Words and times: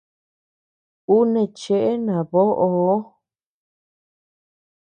Ú 1.13 1.15
neʼe 1.31 1.43
cheʼe 1.59 1.91
naboʼoo. 2.05 2.95